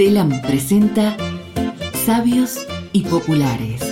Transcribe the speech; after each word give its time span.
Telam 0.00 0.40
presenta 0.40 1.14
Sabios 2.06 2.66
y 2.90 3.02
Populares. 3.02 3.82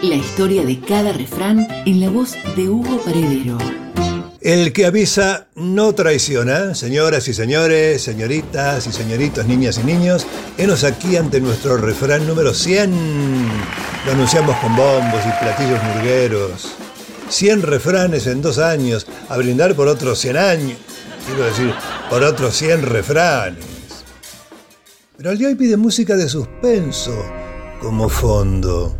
La 0.00 0.14
historia 0.14 0.64
de 0.64 0.78
cada 0.78 1.12
refrán 1.12 1.66
en 1.84 2.00
la 2.00 2.10
voz 2.10 2.36
de 2.54 2.68
Hugo 2.68 3.00
Paredero. 3.00 3.58
El 4.40 4.72
que 4.72 4.86
avisa 4.86 5.48
no 5.56 5.92
traiciona. 5.96 6.76
Señoras 6.76 7.26
y 7.26 7.34
señores, 7.34 8.02
señoritas 8.02 8.86
y 8.86 8.92
señoritos, 8.92 9.46
niñas 9.46 9.80
y 9.82 9.82
niños, 9.82 10.28
enos 10.58 10.84
aquí 10.84 11.16
ante 11.16 11.40
nuestro 11.40 11.76
refrán 11.76 12.24
número 12.24 12.54
100. 12.54 12.92
Lo 14.06 14.12
anunciamos 14.12 14.54
con 14.58 14.76
bombos 14.76 15.22
y 15.26 15.42
platillos 15.42 15.82
murgueros. 15.82 16.76
100 17.30 17.62
refranes 17.62 18.28
en 18.28 18.42
dos 18.42 18.58
años, 18.58 19.08
a 19.28 19.36
brindar 19.36 19.74
por 19.74 19.88
otros 19.88 20.20
100 20.20 20.36
años. 20.36 20.78
Quiero 21.26 21.46
decir, 21.46 21.74
por 22.08 22.22
otros 22.22 22.54
100 22.56 22.82
refranes. 22.82 23.75
Pero 25.16 25.30
el 25.30 25.38
día 25.38 25.48
hoy 25.48 25.54
pide 25.54 25.78
música 25.78 26.14
de 26.14 26.28
suspenso 26.28 27.16
como 27.80 28.10
fondo. 28.10 28.94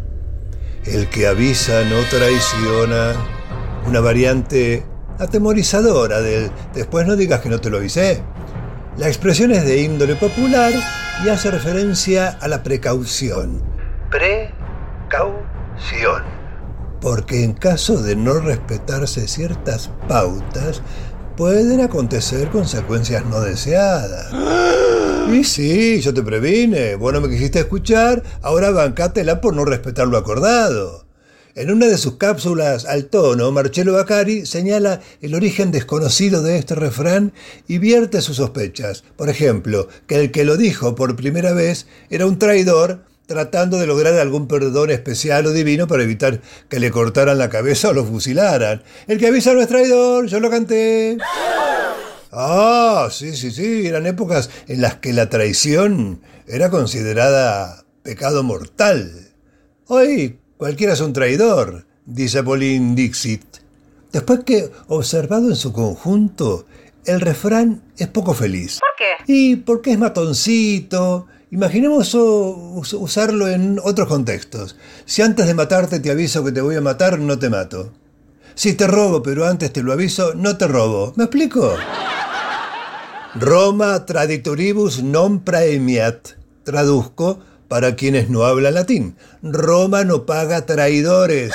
El 0.86 1.10
que 1.10 1.26
avisa 1.26 1.84
no 1.84 2.00
traiciona. 2.08 3.12
Una 3.86 4.00
variante 4.00 4.82
atemorizadora 5.18 6.22
del 6.22 6.50
después 6.72 7.06
no 7.06 7.16
digas 7.16 7.40
que 7.40 7.50
no 7.50 7.60
te 7.60 7.68
lo 7.68 7.76
avisé. 7.76 8.22
La 8.96 9.08
expresión 9.08 9.52
es 9.52 9.66
de 9.66 9.82
índole 9.82 10.16
popular 10.16 10.72
y 11.22 11.28
hace 11.28 11.50
referencia 11.50 12.30
a 12.40 12.48
la 12.48 12.62
precaución. 12.62 13.62
Precaución. 14.10 14.54
Porque 17.02 17.44
en 17.44 17.52
caso 17.52 18.02
de 18.02 18.16
no 18.16 18.40
respetarse 18.40 19.28
ciertas 19.28 19.90
pautas, 20.08 20.80
pueden 21.36 21.80
acontecer 21.80 22.48
consecuencias 22.48 23.24
no 23.26 23.40
deseadas. 23.40 24.32
Y 25.32 25.44
sí, 25.44 26.00
yo 26.00 26.14
te 26.14 26.22
previne. 26.22 26.94
Vos 26.94 27.12
no 27.12 27.20
me 27.20 27.28
quisiste 27.28 27.58
escuchar, 27.58 28.22
ahora 28.42 28.70
bancátela 28.70 29.40
por 29.40 29.54
no 29.54 29.64
respetar 29.64 30.06
lo 30.06 30.16
acordado. 30.16 31.04
En 31.54 31.70
una 31.70 31.86
de 31.86 31.96
sus 31.96 32.16
cápsulas 32.16 32.84
al 32.84 33.06
tono, 33.06 33.50
Marcelo 33.50 33.94
Bacari 33.94 34.44
señala 34.44 35.00
el 35.22 35.34
origen 35.34 35.72
desconocido 35.72 36.42
de 36.42 36.58
este 36.58 36.74
refrán 36.74 37.32
y 37.66 37.78
vierte 37.78 38.20
sus 38.20 38.36
sospechas. 38.36 39.04
Por 39.16 39.30
ejemplo, 39.30 39.88
que 40.06 40.16
el 40.20 40.30
que 40.30 40.44
lo 40.44 40.56
dijo 40.56 40.94
por 40.94 41.16
primera 41.16 41.52
vez 41.52 41.86
era 42.10 42.26
un 42.26 42.38
traidor 42.38 43.04
tratando 43.26 43.78
de 43.78 43.86
lograr 43.86 44.14
algún 44.14 44.46
perdón 44.46 44.90
especial 44.90 45.46
o 45.46 45.52
divino 45.52 45.86
para 45.86 46.04
evitar 46.04 46.40
que 46.68 46.80
le 46.80 46.90
cortaran 46.90 47.38
la 47.38 47.50
cabeza 47.50 47.90
o 47.90 47.92
lo 47.92 48.04
fusilaran. 48.04 48.82
El 49.06 49.18
que 49.18 49.26
avisa 49.26 49.52
no 49.52 49.60
es 49.60 49.68
traidor, 49.68 50.26
yo 50.26 50.40
lo 50.40 50.50
canté. 50.50 51.18
Ah, 52.32 53.08
sí, 53.10 53.34
sí, 53.36 53.50
sí, 53.50 53.86
eran 53.86 54.06
épocas 54.06 54.50
en 54.68 54.80
las 54.80 54.96
que 54.96 55.12
la 55.12 55.28
traición 55.28 56.20
era 56.46 56.70
considerada 56.70 57.84
pecado 58.02 58.42
mortal. 58.42 59.32
Hoy 59.86 60.38
cualquiera 60.56 60.92
es 60.92 61.00
un 61.00 61.12
traidor, 61.12 61.86
dice 62.04 62.42
Pauline 62.42 62.94
Dixit. 62.94 63.44
Después 64.12 64.40
que, 64.44 64.70
observado 64.88 65.48
en 65.48 65.56
su 65.56 65.72
conjunto, 65.72 66.66
el 67.04 67.20
refrán 67.20 67.82
es 67.96 68.08
poco 68.08 68.34
feliz. 68.34 68.80
¿Por 68.80 68.88
qué? 68.98 69.32
Y 69.32 69.56
porque 69.56 69.92
es 69.92 69.98
matoncito. 69.98 71.26
Imaginemos 71.50 72.12
usarlo 72.14 73.46
en 73.46 73.78
otros 73.84 74.08
contextos. 74.08 74.76
Si 75.04 75.22
antes 75.22 75.46
de 75.46 75.54
matarte 75.54 76.00
te 76.00 76.10
aviso 76.10 76.42
que 76.42 76.50
te 76.50 76.60
voy 76.60 76.74
a 76.74 76.80
matar, 76.80 77.20
no 77.20 77.38
te 77.38 77.48
mato. 77.48 77.92
Si 78.56 78.72
te 78.72 78.88
robo, 78.88 79.22
pero 79.22 79.46
antes 79.46 79.72
te 79.72 79.82
lo 79.82 79.92
aviso, 79.92 80.34
no 80.34 80.56
te 80.56 80.66
robo. 80.66 81.12
¿Me 81.14 81.24
explico? 81.24 81.76
Roma 83.36 84.06
traditoribus 84.06 85.04
non 85.04 85.44
praemiat. 85.44 86.34
Traduzco 86.64 87.38
para 87.68 87.94
quienes 87.94 88.28
no 88.28 88.44
hablan 88.44 88.74
latín. 88.74 89.16
Roma 89.42 90.02
no 90.02 90.26
paga 90.26 90.66
traidores. 90.66 91.52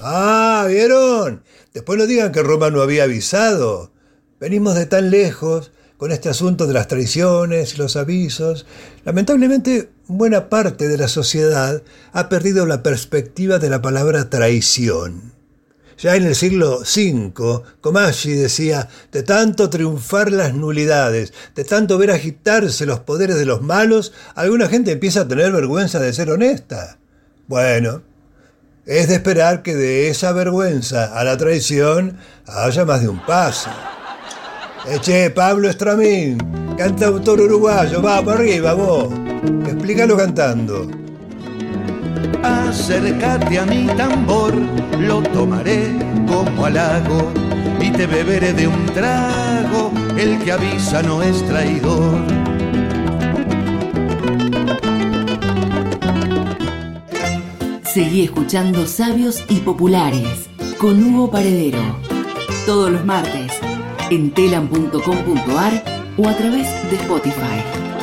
Ah, 0.00 0.66
¿vieron? 0.68 1.44
Después 1.72 1.98
no 1.98 2.06
digan 2.06 2.32
que 2.32 2.42
Roma 2.42 2.68
no 2.68 2.82
había 2.82 3.04
avisado. 3.04 3.90
Venimos 4.38 4.74
de 4.74 4.84
tan 4.84 5.10
lejos 5.10 5.70
con 6.02 6.10
este 6.10 6.28
asunto 6.28 6.66
de 6.66 6.74
las 6.74 6.88
traiciones 6.88 7.74
y 7.74 7.76
los 7.76 7.94
avisos. 7.94 8.66
Lamentablemente, 9.04 9.90
buena 10.08 10.48
parte 10.48 10.88
de 10.88 10.98
la 10.98 11.06
sociedad 11.06 11.80
ha 12.12 12.28
perdido 12.28 12.66
la 12.66 12.82
perspectiva 12.82 13.60
de 13.60 13.70
la 13.70 13.82
palabra 13.82 14.28
traición. 14.28 15.32
Ya 15.98 16.16
en 16.16 16.24
el 16.24 16.34
siglo 16.34 16.80
V, 16.80 17.62
Comasci 17.80 18.32
decía, 18.32 18.88
de 19.12 19.22
tanto 19.22 19.70
triunfar 19.70 20.32
las 20.32 20.54
nulidades, 20.54 21.32
de 21.54 21.62
tanto 21.62 21.98
ver 21.98 22.10
agitarse 22.10 22.84
los 22.84 22.98
poderes 22.98 23.36
de 23.36 23.46
los 23.46 23.62
malos, 23.62 24.12
alguna 24.34 24.66
gente 24.66 24.90
empieza 24.90 25.20
a 25.20 25.28
tener 25.28 25.52
vergüenza 25.52 26.00
de 26.00 26.12
ser 26.12 26.32
honesta. 26.32 26.98
Bueno, 27.46 28.02
es 28.86 29.06
de 29.06 29.14
esperar 29.14 29.62
que 29.62 29.76
de 29.76 30.08
esa 30.08 30.32
vergüenza 30.32 31.16
a 31.16 31.22
la 31.22 31.36
traición 31.36 32.18
haya 32.48 32.84
más 32.84 33.02
de 33.02 33.08
un 33.08 33.24
paso. 33.24 33.70
Eche, 34.84 35.30
Pablo 35.30 35.68
Estramín, 35.68 36.38
cantautor 36.76 37.40
uruguayo, 37.40 38.02
va 38.02 38.20
para 38.20 38.38
arriba 38.38 38.74
vos. 38.74 39.08
Explícalo 39.64 40.16
cantando. 40.16 40.90
Acércate 42.42 43.58
a 43.60 43.64
mi 43.64 43.86
tambor, 43.96 44.52
lo 44.98 45.22
tomaré 45.22 45.92
como 46.26 46.66
halago 46.66 47.30
y 47.80 47.90
te 47.90 48.08
beberé 48.08 48.52
de 48.52 48.66
un 48.66 48.86
trago, 48.86 49.92
el 50.18 50.38
que 50.40 50.50
avisa 50.50 51.00
no 51.02 51.22
es 51.22 51.46
traidor. 51.46 52.20
Seguí 57.84 58.24
escuchando 58.24 58.86
Sabios 58.86 59.44
y 59.48 59.60
Populares 59.60 60.48
con 60.78 61.04
Hugo 61.04 61.30
Paredero. 61.30 62.00
Todos 62.66 62.90
los 62.90 63.04
martes 63.04 63.41
en 64.14 64.30
telam.com.ar 64.30 65.72
o 66.18 66.28
a 66.28 66.36
través 66.36 66.68
de 66.90 66.96
Spotify. 66.96 68.01